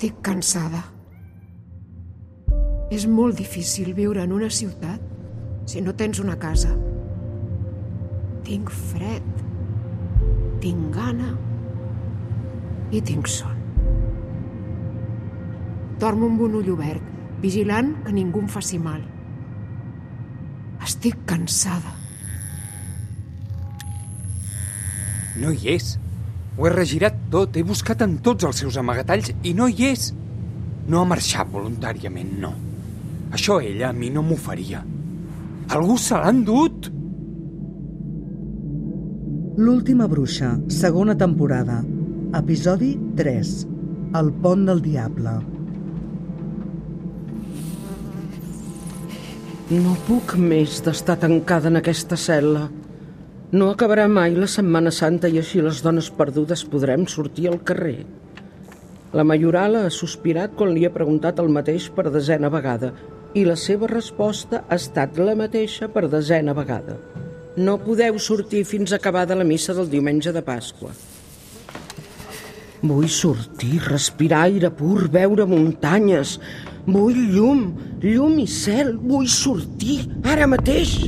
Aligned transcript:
Estic 0.00 0.22
cansada. 0.24 0.78
És 2.88 3.02
molt 3.04 3.36
difícil 3.36 3.90
viure 3.92 4.22
en 4.24 4.32
una 4.32 4.48
ciutat 4.48 5.02
si 5.68 5.82
no 5.84 5.92
tens 5.92 6.22
una 6.22 6.38
casa. 6.40 6.70
Tinc 8.48 8.72
fred, 8.94 9.28
tinc 10.64 10.88
gana 10.96 11.34
i 12.96 13.04
tinc 13.12 13.28
son. 13.28 13.60
Dormo 16.00 16.32
amb 16.32 16.48
un 16.48 16.56
ull 16.64 16.74
obert, 16.78 17.14
vigilant 17.44 17.98
que 18.08 18.16
ningú 18.16 18.40
em 18.40 18.48
faci 18.56 18.80
mal. 18.80 19.04
Estic 20.88 21.26
cansada. 21.28 21.92
No 25.44 25.52
hi 25.52 25.76
és. 25.76 25.98
Ho 26.60 26.66
he 26.68 26.70
regirat 26.74 27.14
tot, 27.32 27.54
he 27.56 27.62
buscat 27.64 28.02
en 28.04 28.18
tots 28.20 28.44
els 28.44 28.58
seus 28.60 28.74
amagatalls 28.76 29.30
i 29.48 29.54
no 29.56 29.64
hi 29.70 29.86
és. 29.94 30.10
No 30.92 30.98
ha 31.00 31.08
marxat 31.08 31.48
voluntàriament, 31.48 32.34
no. 32.42 32.50
Això 33.32 33.56
ella 33.64 33.88
a 33.88 33.96
mi 33.96 34.10
no 34.12 34.20
m'ho 34.26 34.36
faria. 34.36 34.82
Algú 35.72 35.96
se 35.96 36.18
l'ha 36.20 36.34
endut! 36.34 36.90
L'última 39.56 40.08
bruixa, 40.12 40.50
segona 40.68 41.16
temporada. 41.16 41.78
Episodi 42.36 42.90
3. 43.16 43.54
El 44.20 44.28
pont 44.44 44.68
del 44.68 44.84
diable. 44.84 45.32
No 49.80 49.96
puc 50.10 50.36
més 50.36 50.82
d'estar 50.84 51.16
tancada 51.24 51.72
en 51.72 51.80
aquesta 51.80 52.20
cel·la. 52.20 52.66
No 53.50 53.72
acabarà 53.72 54.04
mai 54.06 54.36
la 54.38 54.46
Setmana 54.46 54.92
Santa 54.94 55.26
i 55.26 55.40
així 55.40 55.58
les 55.58 55.80
dones 55.82 56.06
perdudes 56.14 56.60
podrem 56.70 57.02
sortir 57.10 57.48
al 57.50 57.56
carrer. 57.66 58.04
La 59.10 59.24
Mayorala 59.26 59.80
ha 59.88 59.90
sospirat 59.90 60.52
quan 60.54 60.70
li 60.70 60.84
ha 60.86 60.92
preguntat 60.94 61.40
el 61.42 61.50
mateix 61.50 61.88
per 61.96 62.04
desena 62.14 62.46
vegada 62.54 62.92
i 63.34 63.42
la 63.48 63.56
seva 63.58 63.88
resposta 63.90 64.60
ha 64.68 64.78
estat 64.78 65.18
la 65.18 65.34
mateixa 65.34 65.88
per 65.90 66.04
desena 66.12 66.54
vegada. 66.54 66.94
No 67.56 67.74
podeu 67.82 68.20
sortir 68.22 68.62
fins 68.64 68.94
acabada 68.94 69.34
la 69.34 69.48
missa 69.48 69.74
del 69.74 69.90
diumenge 69.90 70.30
de 70.30 70.42
Pasqua. 70.46 70.94
Vull 72.86 73.10
sortir, 73.10 73.80
respirar 73.90 74.44
aire 74.46 74.70
pur, 74.70 75.08
veure 75.10 75.48
muntanyes. 75.50 76.38
Vull 76.86 77.18
llum, 77.34 77.66
llum 77.98 78.38
i 78.38 78.46
cel. 78.46 78.94
Vull 78.94 79.26
sortir, 79.26 80.04
ara 80.22 80.46
mateix. 80.46 81.00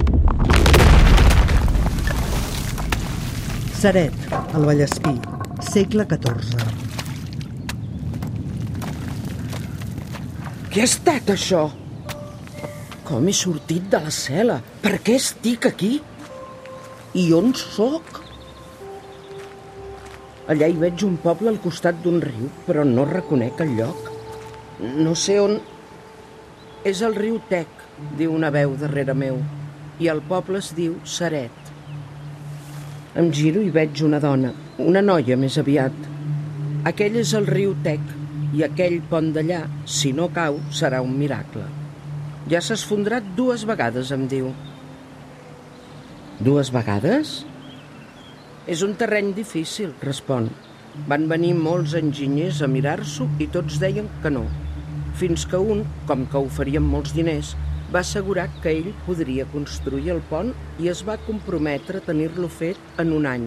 Saret, 3.83 4.15
el 4.55 4.63
Vallespí, 4.63 5.11
segle 5.67 6.05
XIV. 6.07 6.61
Què 10.71 10.85
ha 10.85 10.87
estat 10.87 11.33
això? 11.35 11.63
Com 13.09 13.27
he 13.27 13.35
sortit 13.35 13.89
de 13.91 13.99
la 14.05 14.13
cel·la? 14.15 14.61
Per 14.85 14.93
què 15.03 15.17
estic 15.19 15.67
aquí? 15.73 15.91
I 17.19 17.25
on 17.35 17.51
sóc? 17.59 18.21
Allà 20.55 20.69
hi 20.71 20.79
veig 20.85 21.03
un 21.09 21.17
poble 21.25 21.51
al 21.51 21.59
costat 21.65 21.99
d'un 22.05 22.23
riu, 22.23 22.53
però 22.69 22.87
no 22.87 23.09
reconec 23.11 23.65
el 23.67 23.75
lloc. 23.81 24.13
No 24.79 25.17
sé 25.25 25.41
on... 25.43 25.57
És 26.87 27.03
el 27.03 27.19
riu 27.19 27.43
Tec, 27.51 27.83
diu 28.15 28.31
una 28.39 28.55
veu 28.55 28.79
darrere 28.79 29.19
meu, 29.27 29.43
i 29.99 30.13
el 30.15 30.23
poble 30.31 30.63
es 30.63 30.71
diu 30.79 31.01
Saret. 31.03 31.62
Em 33.13 33.29
giro 33.37 33.61
i 33.61 33.69
veig 33.69 34.01
una 34.07 34.17
dona, 34.23 34.55
una 34.81 35.03
noia 35.05 35.37
més 35.37 35.59
aviat. 35.61 35.97
Aquell 36.89 37.19
és 37.21 37.35
el 37.37 37.45
riu 37.45 37.75
Tec, 37.85 38.01
i 38.57 38.63
aquell 38.65 39.03
pont 39.11 39.29
d'allà, 39.35 39.59
si 39.85 40.15
no 40.17 40.31
cau, 40.33 40.57
serà 40.73 41.03
un 41.05 41.13
miracle. 41.19 41.67
Ja 42.49 42.63
s'ha 42.65 42.79
esfondrat 42.79 43.27
dues 43.37 43.67
vegades, 43.69 44.15
em 44.17 44.25
diu. 44.33 44.49
Dues 46.41 46.73
vegades? 46.73 47.35
És 48.65 48.81
un 48.87 48.97
terreny 48.97 49.35
difícil, 49.37 49.93
respon. 50.01 50.49
Van 51.09 51.29
venir 51.29 51.53
molts 51.59 51.93
enginyers 51.99 52.63
a 52.65 52.71
mirar-s'ho 52.73 53.29
i 53.45 53.51
tots 53.53 53.77
deien 53.83 54.09
que 54.25 54.33
no. 54.33 54.47
Fins 55.21 55.45
que 55.49 55.61
un, 55.61 55.85
com 56.09 56.25
que 56.33 56.41
oferien 56.49 56.85
molts 56.89 57.13
diners, 57.17 57.53
va 57.93 58.01
assegurar 58.01 58.49
que 58.63 58.73
ell 58.73 58.89
podria 59.07 59.45
construir 59.53 60.15
el 60.15 60.23
pont 60.31 60.53
i 60.81 60.89
es 60.93 61.03
va 61.09 61.21
comprometre 61.27 62.01
a 62.01 62.07
tenir-lo 62.07 62.49
fet 62.49 63.01
en 63.03 63.13
un 63.13 63.29
any. 63.29 63.45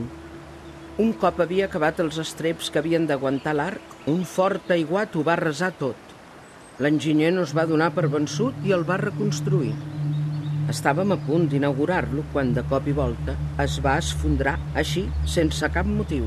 Un 1.01 1.11
cop 1.21 1.41
havia 1.43 1.65
acabat 1.67 1.99
els 1.99 2.19
estreps 2.21 2.69
que 2.71 2.79
havien 2.79 3.07
d'aguantar 3.09 3.55
l'arc, 3.57 3.95
un 4.11 4.23
fort 4.23 4.69
aiguat 4.71 5.15
ho 5.15 5.25
va 5.27 5.35
resar 5.41 5.73
tot. 5.81 5.97
L'enginyer 6.79 7.33
no 7.35 7.43
es 7.47 7.55
va 7.57 7.65
donar 7.67 7.89
per 7.95 8.05
vençut 8.13 8.63
i 8.67 8.71
el 8.75 8.85
va 8.87 9.01
reconstruir. 9.01 9.73
Estàvem 10.71 11.11
a 11.13 11.17
punt 11.27 11.49
d'inaugurar-lo 11.51 12.23
quan 12.31 12.53
de 12.55 12.63
cop 12.69 12.87
i 12.89 12.95
volta 12.95 13.35
es 13.63 13.77
va 13.85 13.97
esfondrar 14.01 14.55
així, 14.73 15.03
sense 15.35 15.69
cap 15.75 15.89
motiu. 15.89 16.25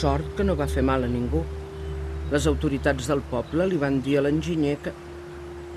Sort 0.00 0.34
que 0.36 0.44
no 0.44 0.56
va 0.58 0.68
fer 0.70 0.82
mal 0.82 1.06
a 1.06 1.10
ningú. 1.10 1.44
Les 2.32 2.48
autoritats 2.50 3.08
del 3.10 3.22
poble 3.30 3.68
li 3.70 3.78
van 3.80 4.02
dir 4.04 4.18
a 4.18 4.24
l'enginyer 4.26 4.76
que 4.84 4.92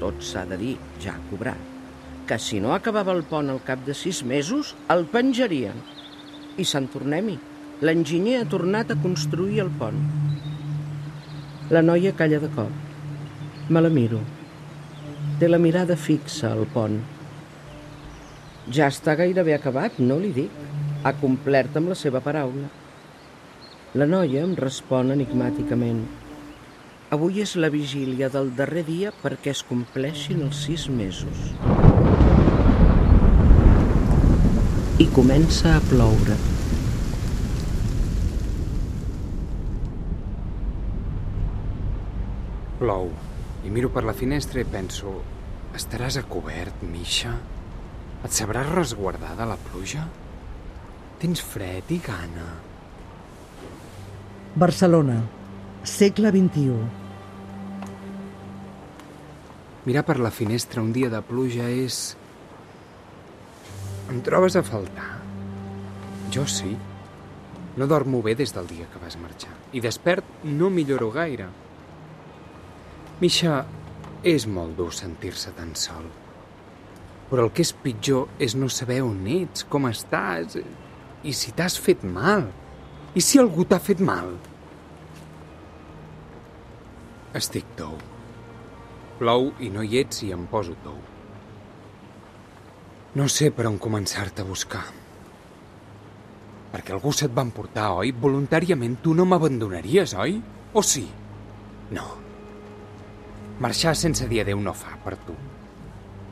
tot 0.01 0.21
s'ha 0.23 0.45
de 0.49 0.57
dir, 0.61 0.75
ja 1.03 1.15
ha 1.15 1.23
cobrat, 1.31 1.59
que 2.27 2.37
si 2.41 2.59
no 2.63 2.73
acabava 2.75 3.13
el 3.15 3.23
pont 3.27 3.49
al 3.49 3.61
cap 3.67 3.83
de 3.87 3.95
sis 3.97 4.23
mesos, 4.27 4.73
el 4.93 5.05
penjarien. 5.11 5.77
I 6.57 6.65
Sant 6.65 6.89
Tornem-hi. 6.93 7.37
L'enginyer 7.85 8.39
ha 8.41 8.49
tornat 8.49 8.89
a 8.89 8.97
construir 9.03 9.61
el 9.61 9.69
pont. 9.79 9.99
La 11.69 11.83
noia 11.85 12.13
calla 12.17 12.39
de 12.41 12.49
cop. 12.55 12.73
Me 13.69 13.83
la 13.83 13.91
miro. 13.93 14.23
Té 15.37 15.49
la 15.49 15.59
mirada 15.61 15.97
fixa 15.99 16.49
al 16.55 16.65
pont. 16.73 16.97
Ja 18.73 18.89
està 18.89 19.13
gairebé 19.19 19.53
acabat, 19.55 19.99
no 19.99 20.17
li 20.19 20.33
dic. 20.35 20.63
Ha 21.05 21.13
complert 21.21 21.77
amb 21.77 21.93
la 21.93 21.99
seva 21.99 22.23
paraula. 22.25 22.71
La 23.95 24.07
noia 24.09 24.41
em 24.43 24.57
respon 24.57 25.13
enigmàticament. 25.13 26.01
Avui 27.07 27.38
és 27.40 27.53
la 27.56 27.69
vigília 27.72 28.28
del 28.28 28.50
darrer 28.56 28.81
dia 28.84 29.13
perquè 29.22 29.53
es 29.53 29.62
compleixin 29.63 30.41
els 30.44 30.57
sis 30.66 30.90
mesos. 30.91 31.44
I 35.00 35.07
comença 35.16 35.78
a 35.78 35.84
ploure. 35.88 36.35
Plou. 42.81 43.07
I 43.63 43.71
miro 43.71 43.94
per 43.95 44.03
la 44.03 44.18
finestra 44.18 44.60
i 44.60 44.68
penso... 44.68 45.15
Estaràs 45.77 46.19
a 46.19 46.25
cobert, 46.27 46.83
Misha? 46.92 47.38
Et 48.25 48.36
sabràs 48.36 48.68
resguardar 48.74 49.36
de 49.39 49.48
la 49.48 49.60
pluja? 49.69 50.03
Tens 51.24 51.39
fred 51.53 51.92
i 51.94 52.01
gana. 52.03 52.51
Barcelona, 54.57 55.21
segle 55.88 56.30
XXI. 56.36 56.75
Mirar 59.88 60.04
per 60.04 60.18
la 60.19 60.31
finestra 60.36 60.84
un 60.84 60.92
dia 60.92 61.10
de 61.10 61.22
pluja 61.24 61.69
és... 61.72 62.18
Em 64.12 64.19
trobes 64.24 64.57
a 64.60 64.63
faltar? 64.68 65.07
Jo 66.36 66.44
sí. 66.48 66.74
No 67.78 67.88
dormo 67.88 68.19
bé 68.25 68.36
des 68.36 68.51
del 68.56 68.68
dia 68.68 68.88
que 68.92 69.00
vas 69.00 69.16
marxar. 69.22 69.54
I 69.72 69.80
despert 69.84 70.44
no 70.44 70.69
milloro 70.74 71.07
gaire. 71.16 71.48
Misha, 73.22 73.62
és 74.28 74.48
molt 74.48 74.75
dur 74.75 74.92
sentir-se 74.94 75.54
tan 75.56 75.72
sol. 75.80 76.12
Però 77.31 77.48
el 77.48 77.54
que 77.56 77.63
és 77.63 77.72
pitjor 77.72 78.28
és 78.44 78.57
no 78.60 78.68
saber 78.72 79.00
on 79.06 79.24
ets, 79.39 79.63
com 79.72 79.88
estàs, 79.88 80.60
i 81.24 81.34
si 81.36 81.56
t'has 81.56 81.80
fet 81.80 82.04
mal. 82.04 82.48
I 83.16 83.24
si 83.24 83.39
algú 83.39 83.63
t'ha 83.68 83.80
fet 83.84 84.04
mal? 84.04 84.36
Estic 87.38 87.68
tou. 87.78 87.94
Plou 89.19 89.51
i 89.62 89.68
no 89.69 89.84
hi 89.86 90.00
ets 90.00 90.24
i 90.25 90.31
em 90.34 90.45
poso 90.50 90.74
tou. 90.81 90.95
No 93.18 93.28
sé 93.30 93.51
per 93.54 93.68
on 93.69 93.78
començar-te 93.81 94.42
a 94.42 94.48
buscar. 94.48 94.86
Perquè 96.72 96.95
algú 96.95 97.13
se't 97.13 97.36
va 97.38 97.45
emportar, 97.45 97.92
oi? 98.01 98.13
Voluntàriament 98.25 98.98
tu 99.04 99.13
no 99.18 99.25
m'abandonaries, 99.30 100.16
oi? 100.18 100.39
O 100.74 100.81
sí? 100.86 101.06
No. 101.94 102.07
Marxar 103.62 103.94
sense 103.98 104.25
dir 104.30 104.42
adeu 104.42 104.60
no 104.62 104.74
fa 104.78 104.98
per 105.06 105.16
tu. 105.28 105.38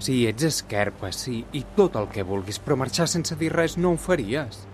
Sí, 0.02 0.18
ets 0.30 0.50
esquerpa, 0.50 1.14
sí, 1.16 1.40
i 1.54 1.62
tot 1.78 1.96
el 2.02 2.10
que 2.14 2.26
vulguis, 2.28 2.60
però 2.62 2.78
marxar 2.82 3.08
sense 3.10 3.38
dir 3.40 3.54
res 3.54 3.78
no 3.78 3.94
ho 3.94 4.02
faries. 4.02 4.66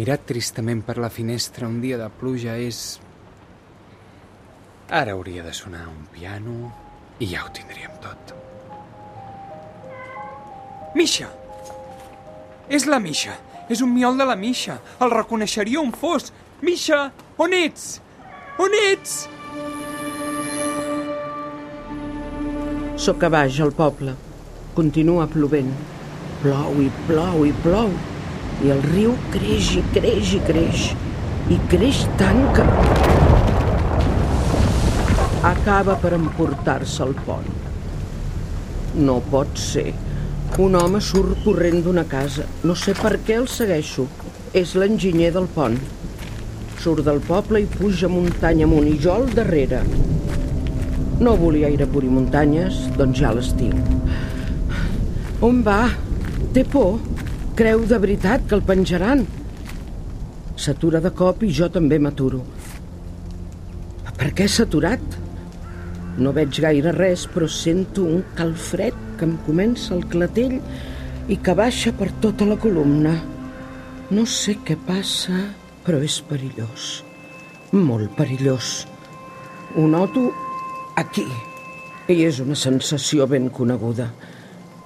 Mirar 0.00 0.18
tristament 0.26 0.82
per 0.86 0.96
la 1.02 1.12
finestra 1.12 1.68
un 1.68 1.80
dia 1.84 2.00
de 2.00 2.08
pluja 2.20 2.56
és... 2.56 2.98
Ara 4.90 5.12
hauria 5.12 5.44
de 5.44 5.52
sonar 5.54 5.84
un 5.86 6.06
piano 6.10 6.72
i 7.22 7.26
ja 7.30 7.44
ho 7.44 7.50
tindríem 7.54 7.92
tot. 8.02 8.32
Misha! 10.98 11.28
És 12.66 12.88
la 12.90 12.98
Misha. 12.98 13.36
És 13.70 13.84
un 13.86 13.92
miol 13.94 14.18
de 14.18 14.26
la 14.26 14.34
Misha. 14.34 14.80
El 14.98 15.12
reconeixeria 15.14 15.78
on 15.78 15.92
fos. 15.94 16.32
Misha, 16.66 17.04
on 17.38 17.54
ets? 17.54 18.00
On 18.58 18.74
ets? 18.80 19.28
Soc 22.98 23.22
a 23.22 23.30
baix, 23.30 23.60
al 23.62 23.70
poble. 23.78 24.16
Continua 24.74 25.28
plovent. 25.30 25.70
Plou 26.42 26.82
i 26.82 26.90
plou 27.06 27.46
i 27.46 27.54
plou. 27.62 27.94
I 28.66 28.74
el 28.74 28.82
riu 28.90 29.14
creix 29.30 29.70
i 29.78 29.86
creix 29.94 30.34
i 30.34 30.42
creix. 30.50 30.90
I 31.46 31.62
creix 31.70 32.02
tant 32.18 32.42
que... 32.58 32.66
Acaba 35.40 35.94
per 35.96 36.10
emportar-se 36.12 37.00
el 37.00 37.14
pont. 37.24 37.46
No 39.00 39.14
pot 39.32 39.54
ser. 39.56 39.86
Un 40.60 40.74
home 40.76 40.98
surt 41.00 41.38
corrent 41.46 41.78
d'una 41.86 42.02
casa. 42.04 42.42
No 42.68 42.74
sé 42.76 42.92
per 42.98 43.14
què 43.24 43.38
el 43.40 43.46
segueixo. 43.48 44.04
És 44.52 44.74
l'enginyer 44.76 45.30
del 45.32 45.46
pont. 45.54 45.78
Surt 46.84 47.06
del 47.06 47.22
poble 47.24 47.62
i 47.64 47.68
puja 47.72 48.10
muntanya 48.12 48.66
amunt 48.68 48.90
i 48.90 48.98
jo 49.00 49.14
al 49.14 49.32
darrere. 49.32 49.80
No 51.24 51.38
volia 51.40 51.72
ir 51.72 51.80
a 51.80 51.88
Puri 51.88 52.12
Muntanyes, 52.12 52.82
doncs 52.98 53.22
ja 53.22 53.32
l'estiu. 53.32 53.72
On 55.40 55.62
va? 55.64 55.86
Té 56.52 56.66
por? 56.68 56.98
Creu 57.56 57.86
de 57.88 58.02
veritat 58.04 58.44
que 58.44 58.58
el 58.58 58.66
penjaran? 58.68 59.24
S'atura 60.60 61.00
de 61.00 61.16
cop 61.16 61.48
i 61.48 61.52
jo 61.62 61.72
també 61.72 61.96
m'aturo. 61.96 62.44
Per 64.20 64.34
què 64.36 64.44
s'ha 64.44 64.68
aturat? 64.68 65.19
No 66.20 66.34
veig 66.36 66.58
gaire 66.60 66.92
res, 66.92 67.24
però 67.32 67.46
sento 67.48 68.04
un 68.04 68.20
calfred 68.36 68.96
que 69.16 69.24
em 69.24 69.38
comença 69.46 69.94
el 69.96 70.02
clatell 70.12 70.58
i 71.32 71.38
que 71.40 71.54
baixa 71.56 71.94
per 71.96 72.10
tota 72.20 72.44
la 72.48 72.58
columna. 72.60 73.14
No 74.10 74.26
sé 74.28 74.58
què 74.66 74.76
passa, 74.86 75.38
però 75.86 76.00
és 76.04 76.18
perillós. 76.28 76.90
Molt 77.72 78.12
perillós. 78.18 78.84
Ho 79.76 79.86
noto 79.88 80.26
aquí. 81.00 81.24
I 82.10 82.16
és 82.26 82.40
una 82.42 82.58
sensació 82.58 83.28
ben 83.30 83.48
coneguda. 83.54 84.10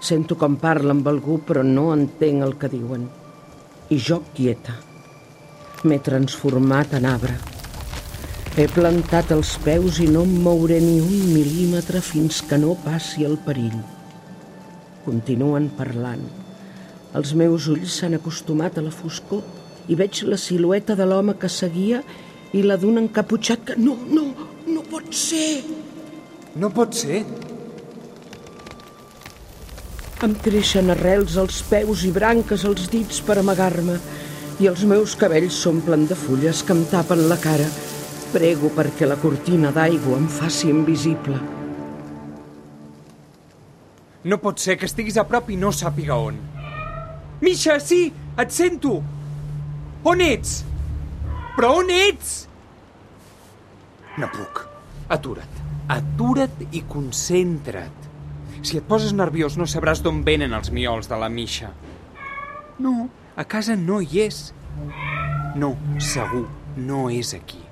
Sento 0.05 0.37
com 0.37 0.59
parla 0.61 0.93
amb 0.93 1.09
algú, 1.09 1.41
però 1.41 1.65
no 1.65 1.89
entenc 1.97 2.45
el 2.45 2.55
que 2.61 2.71
diuen. 2.77 3.09
I 3.89 3.99
jo 3.99 4.21
quieta. 4.37 4.77
M'he 5.85 5.99
transformat 6.05 6.95
en 7.01 7.09
arbre. 7.09 7.54
He 8.55 8.69
plantat 8.71 9.33
els 9.35 9.57
peus 9.65 9.97
i 9.99 10.05
no 10.07 10.21
em 10.23 10.35
mouré 10.45 10.77
ni 10.79 11.01
un 11.03 11.23
mil·límetre 11.35 11.99
fins 12.07 12.37
que 12.47 12.55
no 12.63 12.77
passi 12.85 13.25
el 13.27 13.33
perill. 13.43 13.81
Continuen 15.03 15.65
parlant. 15.75 16.21
Els 17.19 17.33
meus 17.41 17.67
ulls 17.73 17.97
s'han 17.99 18.15
acostumat 18.15 18.79
a 18.79 18.85
la 18.87 18.93
foscor 18.95 19.43
i 19.91 19.97
veig 19.99 20.21
la 20.29 20.39
silueta 20.39 20.95
de 20.95 21.03
l'home 21.11 21.35
que 21.35 21.51
seguia 21.51 21.99
i 22.55 22.63
la 22.63 22.77
d'un 22.79 23.01
encaputxat 23.03 23.65
que... 23.67 23.77
No, 23.77 23.97
no, 24.07 24.29
no 24.71 24.85
pot 24.87 25.11
ser! 25.11 25.65
No 26.55 26.71
pot 26.71 26.95
ser. 26.95 27.25
Em 30.23 30.37
creixen 30.47 30.95
arrels 30.95 31.35
als 31.43 31.59
peus 31.73 32.07
i 32.07 32.13
branques 32.15 32.63
als 32.71 32.87
dits 32.95 33.19
per 33.27 33.41
amagar-me 33.43 33.99
i 34.63 34.71
els 34.71 34.87
meus 34.87 35.19
cabells 35.19 35.59
s'omplen 35.59 36.07
de 36.07 36.15
fulles 36.15 36.63
que 36.63 36.79
em 36.79 36.87
tapen 36.95 37.27
la 37.27 37.41
cara. 37.43 37.67
Prego 38.35 38.67
perquè 38.75 39.07
la 39.07 39.15
cortina 39.23 39.71
d'aigua 39.71 40.17
em 40.19 40.25
faci 40.27 40.67
invisible. 40.67 41.37
No 44.27 44.39
pot 44.43 44.59
ser 44.59 44.75
que 44.81 44.89
estiguis 44.89 45.15
a 45.21 45.23
prop 45.29 45.53
i 45.55 45.59
no 45.61 45.71
sàpiga 45.71 46.17
on. 46.19 46.41
Misha, 47.45 47.77
sí, 47.79 48.09
et 48.43 48.51
sento. 48.51 48.97
On 50.11 50.23
ets? 50.25 50.57
Però 51.55 51.77
on 51.79 51.93
ets? 51.95 52.33
No 54.19 54.27
puc. 54.35 54.65
Atura't. 55.15 55.61
Atura't 55.95 56.65
i 56.73 56.83
concentra't. 56.91 58.09
Si 58.65 58.81
et 58.81 58.89
poses 58.89 59.15
nerviós 59.15 59.55
no 59.61 59.69
sabràs 59.71 60.03
d'on 60.03 60.25
venen 60.27 60.57
els 60.59 60.73
miols 60.75 61.07
de 61.07 61.21
la 61.23 61.29
Misha. 61.31 61.71
No, 62.83 62.97
a 63.37 63.47
casa 63.47 63.79
no 63.79 64.01
hi 64.03 64.25
és. 64.25 64.49
No, 65.55 65.77
segur, 66.03 66.49
no 66.75 67.05
és 67.15 67.31
aquí. 67.39 67.63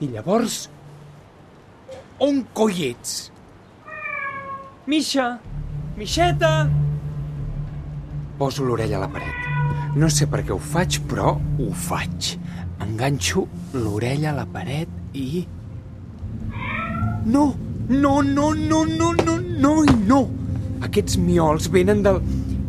I 0.00 0.10
llavors... 0.12 0.68
On 2.22 2.40
coi 2.54 2.84
ets? 2.88 3.30
Misha! 4.90 5.26
Mixeta! 5.98 6.52
Poso 8.38 8.64
l'orella 8.66 8.98
a 8.98 9.02
la 9.02 9.10
paret. 9.10 9.46
No 9.98 10.10
sé 10.14 10.28
per 10.30 10.44
què 10.46 10.54
ho 10.54 10.58
faig, 10.62 11.00
però 11.10 11.34
ho 11.34 11.68
faig. 11.86 12.34
Enganxo 12.84 13.46
l'orella 13.74 14.30
a 14.30 14.36
la 14.36 14.46
paret 14.50 15.16
i... 15.18 15.42
No! 17.26 17.48
No, 17.88 18.20
no, 18.22 18.52
no, 18.52 18.84
no, 18.84 19.12
no, 19.16 19.38
no 19.38 19.72
i 19.82 19.96
no! 20.06 20.20
Aquests 20.86 21.18
miols 21.18 21.70
venen 21.74 22.04
del... 22.06 22.22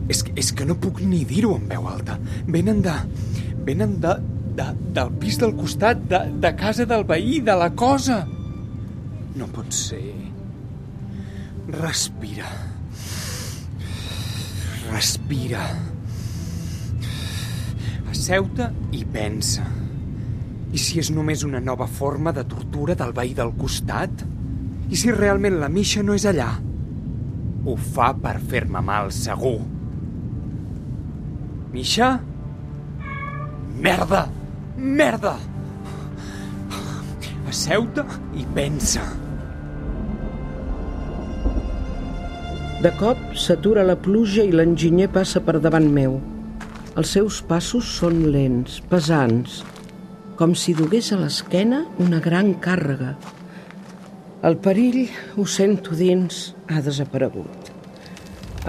És, 0.10 0.24
és 0.40 0.50
que 0.56 0.66
no 0.66 0.78
puc 0.82 1.04
ni 1.06 1.22
dir-ho 1.30 1.54
en 1.60 1.70
veu 1.70 1.86
alta. 1.92 2.18
Venen 2.50 2.82
de... 2.86 2.96
Venen 3.68 4.00
de, 4.02 4.16
de, 4.60 4.68
del 4.96 5.14
pis 5.22 5.40
del 5.40 5.56
costat, 5.56 6.02
de, 6.12 6.20
de 6.44 6.52
casa 6.60 6.86
del 6.90 7.06
veí, 7.08 7.40
de 7.46 7.56
la 7.56 7.70
cosa. 7.78 8.26
No 9.40 9.48
pot 9.54 9.72
ser. 9.76 10.04
Respira. 11.70 12.50
Respira. 14.90 15.68
Asseu-te 18.10 18.72
i 18.98 19.04
pensa. 19.06 19.68
I 20.70 20.82
si 20.82 21.00
és 21.02 21.10
només 21.14 21.46
una 21.46 21.62
nova 21.64 21.88
forma 21.90 22.34
de 22.36 22.44
tortura 22.50 22.98
del 22.98 23.14
veí 23.16 23.36
del 23.38 23.54
costat? 23.58 24.26
I 24.90 24.98
si 24.98 25.14
realment 25.14 25.60
la 25.62 25.70
Misha 25.70 26.04
no 26.06 26.18
és 26.18 26.26
allà? 26.30 26.50
Ho 27.66 27.76
fa 27.94 28.12
per 28.18 28.38
fer-me 28.42 28.82
mal, 28.82 29.14
segur. 29.14 29.60
Misha? 31.74 32.12
Merda! 33.80 34.26
Merda! 34.80 35.34
Asseu-te 37.52 38.06
i 38.40 38.46
pensa. 38.56 39.02
De 42.80 42.92
cop 42.96 43.20
s'atura 43.36 43.84
la 43.84 43.98
pluja 44.00 44.46
i 44.48 44.54
l'enginyer 44.56 45.10
passa 45.12 45.42
per 45.44 45.58
davant 45.60 45.90
meu. 45.98 46.16
Els 46.96 47.12
seus 47.18 47.42
passos 47.50 47.90
són 47.98 48.22
lents, 48.32 48.78
pesants, 48.94 49.58
com 50.40 50.56
si 50.56 50.78
dugués 50.78 51.12
a 51.12 51.20
l'esquena 51.20 51.82
una 52.00 52.22
gran 52.24 52.54
càrrega. 52.64 53.18
El 54.48 54.56
perill, 54.64 55.10
ho 55.36 55.44
sento 55.44 55.92
dins, 56.00 56.54
ha 56.72 56.80
desaparegut. 56.88 57.74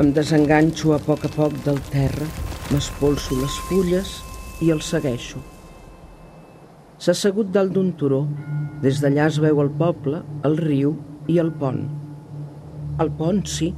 Em 0.03 0.11
desenganxo 0.17 0.97
a 0.99 1.01
poc 1.07 1.31
a 1.31 1.33
poc 1.39 1.55
del 1.63 1.79
terra, 1.95 2.27
m'espolso 2.75 3.39
les 3.39 3.63
fulles 3.71 4.19
i 4.59 4.75
el 4.75 4.83
segueixo. 4.83 5.60
S'ha 7.01 7.15
assegut 7.17 7.49
dalt 7.53 7.73
d'un 7.73 7.95
turó. 7.97 8.27
Des 8.85 8.99
d'allà 9.01 9.31
es 9.33 9.39
veu 9.41 9.63
el 9.63 9.71
poble, 9.81 10.21
el 10.45 10.59
riu 10.61 10.93
i 11.33 11.39
el 11.41 11.49
pont. 11.63 11.81
El 13.01 13.11
pont, 13.17 13.41
sí, 13.49 13.71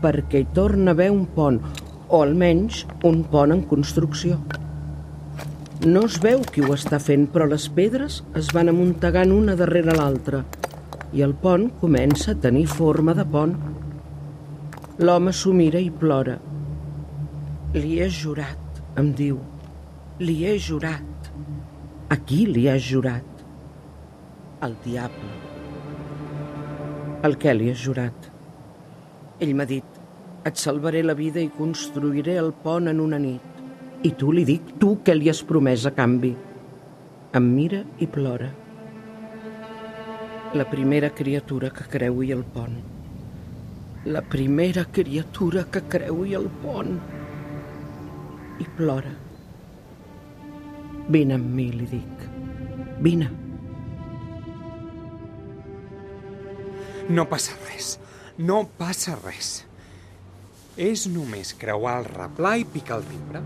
perquè 0.00 0.40
hi 0.40 0.48
torna 0.56 0.92
a 0.92 0.96
haver 0.96 1.10
un 1.12 1.26
pont, 1.36 1.60
o 2.08 2.22
almenys 2.24 2.86
un 3.08 3.22
pont 3.34 3.52
en 3.52 3.60
construcció. 3.68 4.40
No 5.84 6.06
es 6.08 6.16
veu 6.24 6.40
qui 6.48 6.64
ho 6.64 6.72
està 6.72 7.00
fent, 7.02 7.28
però 7.34 7.44
les 7.50 7.68
pedres 7.76 8.22
es 8.40 8.48
van 8.56 8.72
amuntegant 8.72 9.36
una 9.36 9.56
darrere 9.58 9.92
l'altra 9.98 10.44
i 11.12 11.20
el 11.26 11.34
pont 11.36 11.68
comença 11.80 12.32
a 12.32 12.40
tenir 12.40 12.64
forma 12.70 13.12
de 13.12 13.24
pont. 13.28 13.52
L'home 15.04 15.32
s'ho 15.36 15.52
mira 15.52 15.80
i 15.80 15.90
plora. 16.02 16.38
Li 17.76 17.98
he 18.00 18.08
jurat, 18.08 18.80
em 18.96 19.12
diu. 19.18 19.40
Li 20.24 20.38
he 20.46 20.56
jurat. 20.70 21.28
A 22.12 22.18
qui 22.28 22.44
li 22.46 22.68
has 22.68 22.84
jurat? 22.84 23.32
el 24.62 24.76
diable. 24.84 25.30
El 27.26 27.36
que 27.38 27.54
li 27.54 27.70
has 27.70 27.80
jurat. 27.82 28.28
Ell 29.42 29.54
m'ha 29.58 29.66
dit, 29.66 29.98
et 30.46 30.58
salvaré 30.58 31.02
la 31.02 31.16
vida 31.18 31.42
i 31.42 31.50
construiré 31.56 32.36
el 32.38 32.52
pont 32.64 32.90
en 32.90 33.02
una 33.02 33.18
nit. 33.22 33.62
I 34.06 34.12
tu 34.18 34.32
li 34.34 34.44
dic, 34.46 34.74
tu 34.82 34.96
què 35.06 35.14
li 35.18 35.30
has 35.30 35.42
promès 35.46 35.86
a 35.86 35.94
canvi? 35.98 36.32
Em 37.38 37.48
mira 37.56 37.82
i 38.02 38.08
plora. 38.10 38.50
La 40.58 40.66
primera 40.70 41.10
criatura 41.10 41.70
que 41.74 41.88
creui 41.96 42.32
el 42.34 42.44
pont. 42.54 42.78
La 44.04 44.22
primera 44.36 44.84
criatura 44.84 45.64
que 45.70 45.84
creui 45.96 46.34
el 46.38 46.48
pont. 46.62 46.96
I 48.62 48.66
plora. 48.78 49.14
Vine 51.12 51.36
amb 51.36 51.50
mi, 51.52 51.66
li 51.76 51.86
dic. 51.90 52.22
Vine. 53.04 53.28
No 57.12 57.26
passa 57.28 57.56
res. 57.66 57.96
No 58.38 58.62
passa 58.78 59.18
res. 59.20 59.50
És 60.80 61.04
només 61.12 61.52
creuar 61.60 61.98
el 62.00 62.08
replà 62.08 62.54
i 62.62 62.64
picar 62.64 63.02
el 63.02 63.04
timbre. 63.10 63.42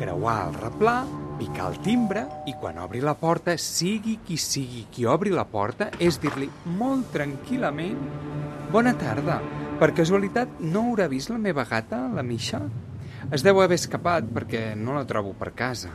Creuar 0.00 0.38
el 0.46 0.56
replà, 0.56 0.96
picar 1.36 1.68
el 1.72 1.78
timbre 1.84 2.24
i 2.48 2.56
quan 2.56 2.80
obri 2.80 3.04
la 3.04 3.16
porta, 3.20 3.58
sigui 3.60 4.16
qui 4.24 4.40
sigui 4.40 4.86
qui 4.92 5.04
obri 5.04 5.34
la 5.34 5.44
porta, 5.44 5.90
és 6.00 6.16
dir-li 6.22 6.48
molt 6.78 7.12
tranquil·lament 7.12 8.00
Bona 8.72 8.96
tarda. 8.98 9.36
Per 9.78 9.92
casualitat 9.94 10.58
no 10.72 10.88
haurà 10.88 11.06
vist 11.12 11.30
la 11.30 11.38
meva 11.38 11.62
gata, 11.68 12.00
la 12.12 12.24
Misha? 12.26 12.58
Es 13.30 13.44
deu 13.46 13.60
haver 13.62 13.78
escapat 13.78 14.26
perquè 14.34 14.70
no 14.74 14.96
la 14.96 15.04
trobo 15.06 15.36
per 15.38 15.52
casa. 15.54 15.92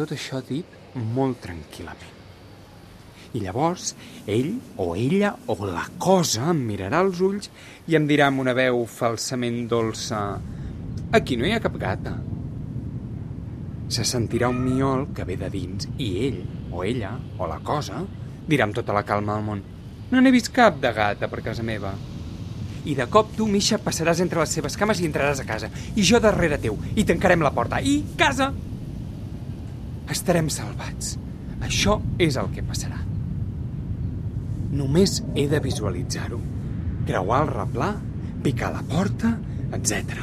Tot 0.00 0.14
això 0.14 0.38
dit 0.40 0.76
molt 1.12 1.42
tranquil·lament. 1.44 2.12
I 3.36 3.40
llavors 3.42 3.90
ell 4.24 4.54
o 4.80 4.94
ella 4.96 5.34
o 5.52 5.58
la 5.60 5.82
cosa 6.00 6.46
em 6.54 6.62
mirarà 6.70 7.02
als 7.04 7.20
ulls 7.20 7.50
i 7.84 7.98
em 7.98 8.06
dirà 8.08 8.30
amb 8.30 8.40
una 8.40 8.54
veu 8.56 8.80
falsament 8.88 9.66
dolça 9.68 10.20
«Aquí 11.18 11.36
no 11.36 11.44
hi 11.44 11.52
ha 11.52 11.60
cap 11.60 11.76
gata». 11.82 12.14
Se 13.92 14.06
sentirà 14.08 14.48
un 14.48 14.62
miol 14.64 15.04
que 15.12 15.28
ve 15.28 15.36
de 15.36 15.52
dins 15.52 15.90
i 15.98 16.08
ell 16.30 16.40
o 16.72 16.80
ella 16.80 17.12
o 17.36 17.50
la 17.52 17.60
cosa 17.60 18.00
dirà 18.48 18.64
amb 18.64 18.80
tota 18.80 18.96
la 18.96 19.04
calma 19.04 19.36
del 19.36 19.46
món 19.50 19.62
«No 20.08 20.24
n'he 20.24 20.32
vist 20.32 20.48
cap 20.56 20.80
de 20.80 20.94
gata 20.96 21.28
per 21.28 21.44
casa 21.50 21.66
meva». 21.74 21.92
I 22.88 22.96
de 22.96 23.04
cop 23.12 23.36
tu, 23.36 23.44
Misha, 23.44 23.76
passaràs 23.84 24.24
entre 24.24 24.40
les 24.40 24.56
seves 24.56 24.80
cames 24.80 25.04
i 25.04 25.12
entraràs 25.12 25.44
a 25.44 25.44
casa. 25.44 25.68
I 25.92 26.00
jo 26.00 26.24
darrere 26.24 26.56
teu. 26.56 26.80
I 26.96 27.04
tancarem 27.04 27.44
la 27.44 27.52
porta. 27.52 27.84
I 27.84 28.00
casa! 28.16 28.48
Estarem 30.10 30.48
salvats. 30.50 31.14
Això 31.62 32.00
és 32.18 32.36
el 32.40 32.50
que 32.54 32.64
passarà. 32.66 32.98
Només 34.74 35.20
he 35.34 35.46
de 35.50 35.60
visualitzar-ho. 35.62 36.40
Creuar 37.06 37.44
el 37.44 37.52
replà, 37.52 37.92
picar 38.44 38.72
la 38.74 38.82
porta, 38.86 39.36
etc. 39.76 40.18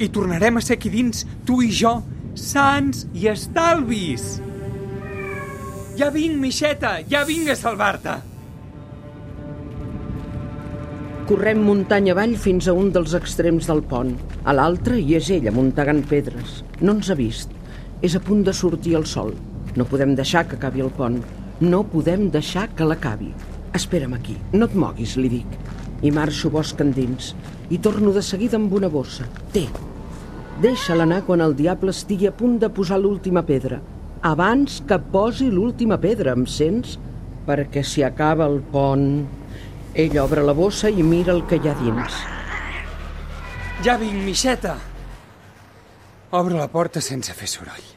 I 0.00 0.08
tornarem 0.12 0.58
a 0.58 0.64
ser 0.64 0.78
aquí 0.78 0.90
dins, 0.92 1.26
tu 1.46 1.60
i 1.64 1.70
jo, 1.72 1.98
sants 2.38 3.06
i 3.12 3.28
estalvis. 3.32 4.34
Ja 5.98 6.08
vinc, 6.12 6.38
Mixeta, 6.40 6.98
ja 7.08 7.24
vinc 7.28 7.52
a 7.52 7.56
salvar-te. 7.58 8.18
Correm 11.28 11.60
muntanya 11.64 12.16
avall 12.16 12.32
fins 12.40 12.66
a 12.68 12.74
un 12.76 12.90
dels 12.92 13.12
extrems 13.16 13.68
del 13.70 13.84
pont. 13.88 14.16
A 14.44 14.56
l'altre 14.56 14.98
hi 14.98 15.16
és 15.20 15.28
ell, 15.32 15.48
amuntegant 15.52 16.02
pedres. 16.08 16.62
No 16.80 16.96
ens 16.96 17.12
ha 17.12 17.16
vist. 17.16 17.52
És 18.02 18.16
a 18.18 18.20
punt 18.20 18.42
de 18.42 18.52
sortir 18.52 18.96
el 18.98 19.06
sol. 19.06 19.32
No 19.78 19.86
podem 19.86 20.16
deixar 20.18 20.44
que 20.48 20.58
acabi 20.58 20.82
el 20.82 20.90
pont. 20.90 21.20
No 21.62 21.84
podem 21.86 22.26
deixar 22.34 22.66
que 22.74 22.84
l'acabi. 22.84 23.30
Espera'm 23.78 24.16
aquí, 24.16 24.34
no 24.52 24.66
et 24.66 24.74
moguis, 24.74 25.14
li 25.16 25.30
dic. 25.30 25.54
I 26.02 26.10
marxo 26.10 26.50
bosc 26.50 26.80
endins. 26.82 27.32
I 27.70 27.78
torno 27.78 28.12
de 28.12 28.22
seguida 28.26 28.58
amb 28.58 28.74
una 28.74 28.90
bossa. 28.90 29.28
Té. 29.54 29.68
Deixa-la 30.60 31.06
anar 31.06 31.22
quan 31.28 31.40
el 31.40 31.54
diable 31.56 31.94
estigui 31.94 32.26
a 32.28 32.34
punt 32.34 32.58
de 32.60 32.68
posar 32.74 32.98
l'última 33.00 33.44
pedra. 33.46 33.78
Abans 34.22 34.82
que 34.86 34.98
posi 35.14 35.48
l'última 35.50 35.96
pedra, 36.02 36.34
em 36.34 36.44
sents? 36.46 36.98
Perquè 37.46 37.86
si 37.86 38.04
acaba 38.06 38.50
el 38.50 38.60
pont... 38.74 39.24
Ell 39.94 40.14
obre 40.18 40.42
la 40.42 40.54
bossa 40.56 40.88
i 40.88 41.02
mira 41.04 41.34
el 41.34 41.42
que 41.46 41.58
hi 41.60 41.68
ha 41.68 41.74
dins. 41.76 42.20
Ja 43.84 43.98
vinc, 44.00 44.22
Mixeta. 44.24 44.76
Obro 46.32 46.56
la 46.56 46.70
porta 46.72 47.02
sense 47.04 47.34
fer 47.36 47.50
soroll. 47.50 47.91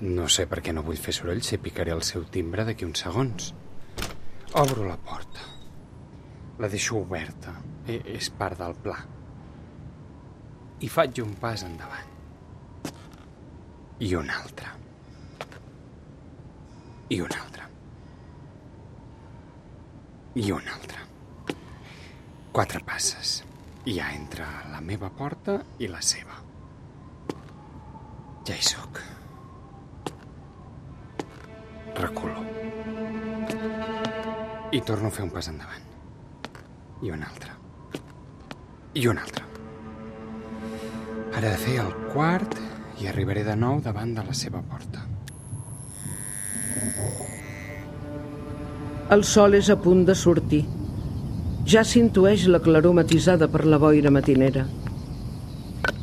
No 0.00 0.28
sé 0.30 0.46
per 0.50 0.60
què 0.64 0.72
no 0.74 0.84
vull 0.86 1.00
fer 1.00 1.14
soroll 1.16 1.42
si 1.46 1.58
picaré 1.62 1.94
el 1.94 2.04
seu 2.06 2.24
timbre 2.34 2.64
d'aquí 2.66 2.86
uns 2.86 3.02
segons. 3.04 3.52
Obro 4.58 4.86
la 4.86 4.96
porta. 4.96 5.46
La 6.58 6.68
deixo 6.68 6.98
oberta. 7.00 7.54
E 7.88 8.00
és 8.14 8.28
part 8.30 8.58
del 8.60 8.76
pla. 8.84 8.98
I 10.84 10.88
faig 10.92 11.20
un 11.24 11.34
pas 11.40 11.64
endavant. 11.66 12.14
I 14.04 14.14
un 14.14 14.30
altre. 14.30 14.72
I 17.10 17.20
un 17.24 17.36
altre. 17.40 17.68
I 20.38 20.50
un 20.54 20.72
altre. 20.74 21.04
Quatre 22.52 22.82
passes. 22.86 23.38
Ja 23.88 24.10
entre 24.14 24.46
la 24.72 24.82
meva 24.84 25.08
porta 25.10 25.60
i 25.80 25.88
la 25.90 26.02
seva. 26.04 26.42
Ja 28.46 28.54
hi 28.56 28.64
sóc. 28.64 29.00
Reculo. 31.94 32.44
I 34.70 34.80
torno 34.82 35.08
a 35.08 35.10
fer 35.10 35.24
un 35.24 35.30
pas 35.30 35.48
endavant. 35.48 35.84
I 37.02 37.10
un 37.10 37.22
altre. 37.22 37.52
I 38.94 39.06
un 39.06 39.18
altre. 39.18 39.44
Ara 41.38 41.52
de 41.52 41.60
fer 41.62 41.78
el 41.82 41.92
quart 42.12 42.58
i 42.98 43.06
arribaré 43.06 43.44
de 43.46 43.54
nou 43.56 43.80
davant 43.80 44.14
de 44.16 44.24
la 44.26 44.34
seva 44.34 44.60
porta. 44.60 45.04
El 49.14 49.22
sol 49.24 49.54
és 49.56 49.70
a 49.72 49.78
punt 49.80 50.04
de 50.08 50.14
sortir. 50.18 50.64
Ja 51.68 51.84
s'intueix 51.84 52.46
la 52.48 52.60
claror 52.64 52.96
matisada 52.96 53.48
per 53.48 53.64
la 53.64 53.78
boira 53.80 54.12
matinera. 54.12 54.66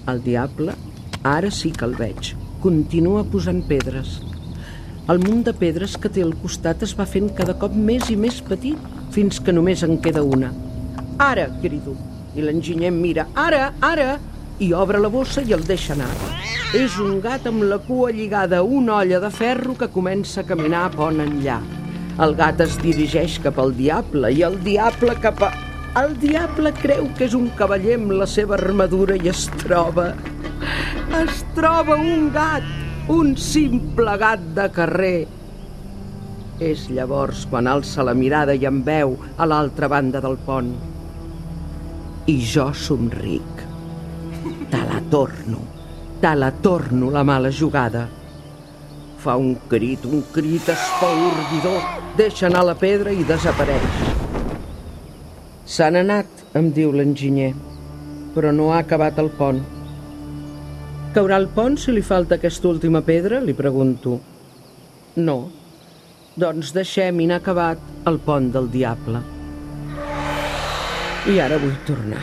El 0.09 0.21
diable, 0.25 0.73
ara 1.23 1.51
sí 1.51 1.71
que 1.73 1.85
el 1.85 1.95
veig, 1.99 2.33
continua 2.61 3.23
posant 3.29 3.61
pedres. 3.69 4.19
El 5.05 5.19
munt 5.21 5.43
de 5.45 5.51
pedres 5.53 5.99
que 6.01 6.09
té 6.09 6.23
al 6.25 6.31
costat 6.41 6.81
es 6.81 6.95
va 6.97 7.05
fent 7.05 7.27
cada 7.37 7.53
cop 7.61 7.73
més 7.77 8.07
i 8.09 8.15
més 8.17 8.39
petit 8.41 8.85
fins 9.13 9.37
que 9.37 9.53
només 9.53 9.83
en 9.85 9.99
queda 10.01 10.23
una. 10.25 10.47
Ara, 11.21 11.43
crido. 11.61 11.93
I 12.33 12.41
l'enginyer 12.41 12.89
mira. 12.91 13.27
Ara, 13.37 13.67
ara! 13.85 14.15
I 14.57 14.71
obre 14.73 14.97
la 15.03 15.11
bossa 15.13 15.43
i 15.45 15.53
el 15.53 15.61
deixa 15.67 15.93
anar. 15.93 16.09
És 16.73 16.95
un 17.03 17.19
gat 17.21 17.45
amb 17.45 17.67
la 17.69 17.77
cua 17.85 18.09
lligada 18.15 18.63
a 18.63 18.65
una 18.65 18.95
olla 19.03 19.19
de 19.21 19.29
ferro 19.29 19.75
que 19.77 19.91
comença 19.93 20.41
a 20.41 20.47
caminar 20.49 20.87
pont 20.95 21.21
enllà. 21.21 21.59
El 22.25 22.33
gat 22.39 22.63
es 22.65 22.79
dirigeix 22.81 23.37
cap 23.43 23.59
al 23.61 23.75
diable 23.77 24.31
i 24.33 24.41
el 24.47 24.57
diable 24.65 25.13
cap 25.21 25.43
a... 25.45 25.51
El 26.01 26.15
diable 26.17 26.73
creu 26.81 27.05
que 27.13 27.27
és 27.29 27.37
un 27.37 27.51
cavaller 27.59 27.99
amb 27.99 28.15
la 28.23 28.25
seva 28.25 28.57
armadura 28.57 29.19
i 29.21 29.29
es 29.29 29.45
troba... 29.61 30.15
Es 31.21 31.45
troba 31.53 31.95
un 32.01 32.31
gat, 32.33 32.65
un 33.07 33.35
simple 33.37 34.17
gat 34.17 34.41
de 34.57 34.65
carrer. 34.73 35.27
És 36.63 36.87
llavors 36.89 37.43
quan 37.51 37.67
alça 37.69 38.03
la 38.05 38.15
mirada 38.17 38.55
i 38.55 38.65
em 38.65 38.81
veu 38.85 39.13
a 39.37 39.45
l'altra 39.45 39.89
banda 39.91 40.21
del 40.23 40.37
pont. 40.45 40.71
I 42.25 42.35
jo 42.41 42.71
somric. 42.73 43.61
Te 44.71 44.81
la 44.89 45.01
torno, 45.11 45.59
te 46.21 46.33
la 46.33 46.51
torno 46.51 47.11
la 47.11 47.23
mala 47.23 47.51
jugada. 47.51 48.07
Fa 49.21 49.35
un 49.37 49.53
crit, 49.69 50.05
un 50.05 50.23
crit 50.33 50.69
espaordidor, 50.69 51.85
deixa 52.17 52.47
anar 52.47 52.65
la 52.65 52.75
pedra 52.77 53.13
i 53.13 53.25
desapareix. 53.25 54.01
S'han 55.65 56.01
anat, 56.01 56.45
em 56.57 56.71
diu 56.73 56.91
l'enginyer, 56.93 57.53
però 58.33 58.53
no 58.53 58.71
ha 58.73 58.81
acabat 58.85 59.21
el 59.21 59.33
pont. 59.37 59.74
Caurà 61.15 61.37
el 61.39 61.45
pont 61.47 61.77
si 61.79 61.93
li 61.95 62.01
falta 62.03 62.35
aquesta 62.35 62.67
última 62.67 62.99
pedra? 62.99 63.37
Li 63.39 63.53
pregunto. 63.55 64.17
No. 65.15 65.35
Doncs 66.35 66.73
deixem 66.75 67.21
inacabat 67.23 67.79
el 68.11 68.19
pont 68.25 68.49
del 68.51 68.67
diable. 68.73 69.21
I 71.31 71.39
ara 71.39 71.55
vull 71.61 71.77
tornar. 71.87 72.19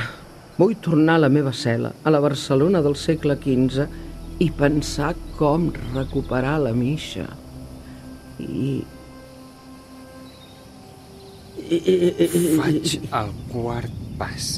Vull 0.59 0.77
tornar 0.85 1.17
a 1.17 1.23
la 1.25 1.33
meva 1.33 1.55
cel·la, 1.57 1.95
a 2.05 2.13
la 2.13 2.21
Barcelona 2.21 2.85
del 2.85 2.99
segle 3.01 3.39
XV, 3.41 3.89
i 4.45 4.51
pensar 4.53 5.15
com 5.41 5.71
recuperar 5.95 6.59
la 6.61 6.77
Misha. 6.77 7.25
I... 8.45 8.83
Faig 12.61 12.99
el 13.09 13.37
quart 13.49 14.01
pas. 14.21 14.55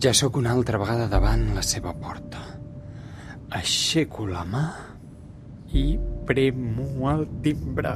Ja 0.00 0.16
sóc 0.16 0.40
una 0.40 0.56
altra 0.56 0.80
vegada 0.80 1.12
davant 1.12 1.50
la 1.52 1.66
seva 1.76 1.92
porta. 1.92 2.57
Aixeco 3.48 4.26
la 4.28 4.42
mà 4.44 4.66
i 5.72 5.96
premo 6.28 7.08
el 7.08 7.22
timbre. 7.40 7.94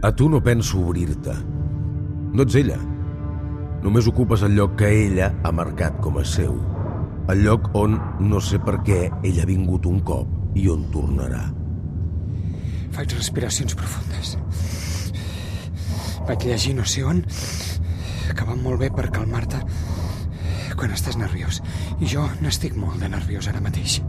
A 0.00 0.10
tu 0.16 0.28
no 0.32 0.40
penso 0.40 0.80
obrir-te. 0.80 1.34
No 2.32 2.46
ets 2.46 2.56
ella. 2.56 2.78
Només 3.84 4.08
ocupes 4.08 4.40
el 4.46 4.56
lloc 4.56 4.78
que 4.80 4.88
ella 5.02 5.28
ha 5.44 5.52
marcat 5.52 6.00
com 6.00 6.16
a 6.16 6.24
seu. 6.24 6.56
El 7.28 7.44
lloc 7.44 7.68
on 7.76 8.00
no 8.24 8.40
sé 8.40 8.56
per 8.64 8.78
què 8.88 9.02
ella 9.20 9.44
ha 9.44 9.50
vingut 9.50 9.84
un 9.84 10.00
cop 10.00 10.56
i 10.56 10.64
on 10.72 10.88
tornarà. 10.94 11.44
Faig 12.96 13.12
respiracions 13.18 13.76
profundes. 13.76 14.38
Vaig 16.24 16.48
llegir 16.48 16.72
no 16.80 16.88
sé 16.88 17.04
on 17.04 17.20
que 18.30 18.46
va 18.48 18.56
molt 18.56 18.80
bé 18.80 18.88
per 18.94 19.10
calmar-te 19.12 19.60
quan 20.80 20.94
estàs 20.96 21.18
nerviós. 21.20 21.60
I 22.00 22.08
jo 22.08 22.24
n'estic 22.40 22.76
molt 22.80 23.02
de 23.02 23.10
nerviós 23.12 23.50
ara 23.50 23.60
mateix. 23.60 24.00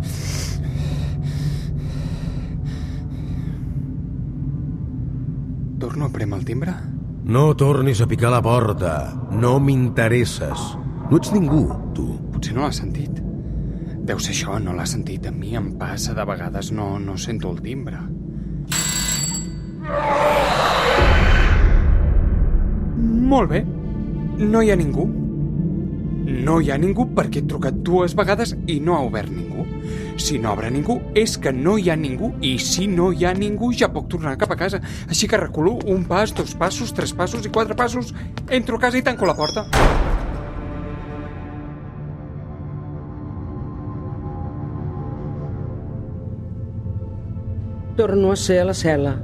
Torno 5.81 6.07
a 6.07 6.13
prémer 6.13 6.39
el 6.39 6.45
timbre? 6.47 6.75
No 7.25 7.51
tornis 7.57 7.99
a 8.01 8.07
picar 8.07 8.31
la 8.31 8.41
porta. 8.41 8.93
No 9.31 9.57
m'interesses. 9.59 10.63
No 11.09 11.19
ets 11.19 11.33
ningú, 11.35 11.65
tu. 11.97 12.07
Potser 12.31 12.55
no 12.55 12.63
l'ha 12.63 12.73
sentit. 12.75 13.19
Deu 14.07 14.19
ser 14.21 14.31
això, 14.33 14.57
no 14.63 14.73
l'ha 14.77 14.87
sentit. 14.87 15.27
A 15.27 15.35
mi 15.35 15.55
em 15.57 15.73
passa 15.79 16.15
de 16.17 16.25
vegades, 16.25 16.71
no, 16.71 16.95
no 16.99 17.17
sento 17.19 17.51
el 17.51 17.59
timbre. 17.65 17.99
Molt 23.31 23.51
bé. 23.51 23.65
No 24.41 24.61
hi 24.63 24.71
ha 24.71 24.79
ningú. 24.79 25.20
No 26.41 26.55
hi 26.57 26.71
ha 26.74 26.77
ningú 26.81 27.03
perquè 27.13 27.41
he 27.41 27.45
trucat 27.45 27.75
dues 27.86 28.15
vegades 28.17 28.55
i 28.65 28.79
no 28.81 28.95
ha 28.95 29.01
obert 29.05 29.29
ningú. 29.29 29.65
Si 30.17 30.39
no 30.41 30.55
obre 30.55 30.71
ningú, 30.74 30.95
és 31.13 31.36
que 31.38 31.51
no 31.53 31.75
hi 31.77 31.91
ha 31.91 31.95
ningú. 31.95 32.31
I 32.41 32.55
si 32.57 32.88
no 32.89 33.12
hi 33.13 33.27
ha 33.29 33.33
ningú, 33.38 33.69
ja 33.77 33.91
puc 33.93 34.07
tornar 34.10 34.33
cap 34.41 34.55
a 34.55 34.57
casa. 34.57 34.79
Així 35.07 35.29
que 35.29 35.38
reculo 35.38 35.77
un 35.86 36.07
pas, 36.10 36.33
dos 36.33 36.55
passos, 36.57 36.95
tres 36.98 37.13
passos 37.13 37.45
i 37.45 37.53
quatre 37.53 37.77
passos. 37.77 38.13
Entro 38.50 38.77
a 38.77 38.86
casa 38.88 38.98
i 38.98 39.05
tanco 39.05 39.29
la 39.29 39.38
porta. 39.38 39.67
Torno 48.01 48.31
a 48.31 48.36
ser 48.36 48.62
a 48.65 48.67
la 48.71 48.77
cel·la. 48.77 49.15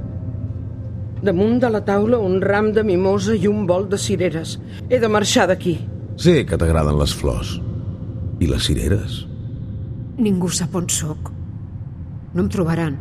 Damunt 1.18 1.58
de 1.58 1.74
la 1.74 1.82
taula 1.82 2.22
un 2.22 2.38
ram 2.40 2.70
de 2.70 2.86
mimosa 2.86 3.34
i 3.34 3.50
un 3.50 3.66
bol 3.66 3.90
de 3.90 3.98
cireres. 3.98 4.60
He 4.88 5.02
de 5.02 5.08
marxar 5.10 5.50
d'aquí. 5.50 5.80
Sé 6.18 6.40
que 6.50 6.56
t'agraden 6.58 6.96
les 6.98 7.12
flors. 7.14 7.52
I 8.42 8.48
les 8.50 8.64
cireres? 8.66 9.20
Ningú 10.18 10.48
sap 10.50 10.72
on 10.74 10.88
sóc. 10.90 11.30
No 12.34 12.42
em 12.42 12.48
trobaran. 12.50 12.96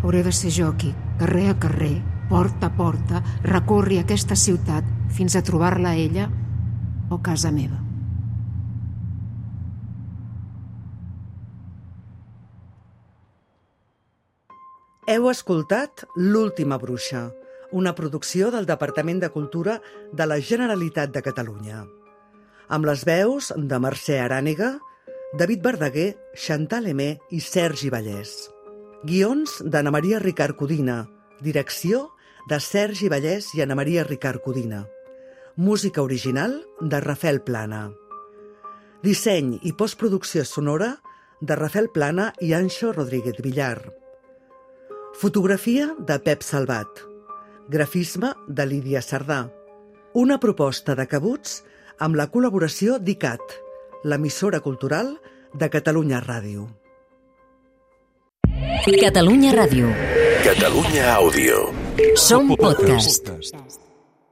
Hauré 0.00 0.22
de 0.24 0.32
ser 0.32 0.54
jo 0.56 0.70
aquí, 0.72 0.94
carrer 1.20 1.50
a 1.50 1.58
carrer, 1.60 1.98
porta 2.30 2.70
a 2.70 2.76
porta, 2.78 3.20
recorri 3.44 4.00
aquesta 4.00 4.38
ciutat 4.40 4.88
fins 5.12 5.36
a 5.36 5.44
trobar-la 5.44 5.92
a 5.92 6.00
ella 6.00 6.30
o 7.12 7.20
casa 7.20 7.52
meva. 7.52 7.82
Heu 15.06 15.28
escoltat 15.30 16.06
L'última 16.16 16.80
bruixa, 16.80 17.28
una 17.72 17.94
producció 17.94 18.50
del 18.50 18.66
Departament 18.66 19.20
de 19.22 19.30
Cultura 19.30 19.80
de 20.12 20.26
la 20.26 20.40
Generalitat 20.40 21.12
de 21.14 21.22
Catalunya. 21.22 21.84
Amb 22.68 22.86
les 22.86 23.04
veus 23.06 23.52
de 23.56 23.78
Mercè 23.78 24.18
Arànega, 24.22 24.76
David 25.38 25.62
Verdaguer, 25.62 26.16
Chantal 26.34 26.86
Emé 26.90 27.16
i 27.30 27.40
Sergi 27.40 27.90
Vallès. 27.90 28.48
Guions 29.06 29.60
d'Anna 29.62 29.92
Maria 29.94 30.18
Ricard 30.18 30.56
Codina. 30.56 31.04
Direcció 31.40 32.10
de 32.48 32.60
Sergi 32.60 33.10
Vallès 33.12 33.52
i 33.54 33.62
Anna 33.62 33.74
Maria 33.74 34.04
Ricard 34.06 34.42
Codina. 34.42 34.86
Música 35.56 36.02
original 36.02 36.62
de 36.80 37.00
Rafael 37.00 37.42
Plana. 37.42 37.90
Disseny 39.02 39.58
i 39.62 39.72
postproducció 39.72 40.44
sonora 40.44 40.96
de 41.40 41.56
Rafael 41.58 41.90
Plana 41.90 42.32
i 42.40 42.54
Anxo 42.54 42.92
Rodríguez 42.92 43.42
Villar. 43.42 43.92
Fotografia 45.14 45.92
de 45.98 46.18
Pep 46.20 46.42
Salvat. 46.42 47.15
Grafisme 47.68 48.32
de 48.46 48.64
Lídia 48.66 49.00
Sardà. 49.02 49.50
Una 50.14 50.38
proposta 50.38 50.94
de 50.94 51.06
cabuts 51.10 51.62
amb 51.98 52.14
la 52.14 52.28
col·laboració 52.30 53.00
d'ICAT, 53.02 53.56
l'emissora 54.06 54.60
cultural 54.62 55.16
de 55.52 55.68
Catalunya 55.72 56.20
Ràdio. 56.22 56.68
Catalunya 58.86 59.56
Ràdio. 59.56 59.90
Catalunya 60.46 61.10
Àudio. 61.16 61.64
Som 62.14 62.54
podcast. 62.54 63.26
podcast. 63.26 63.85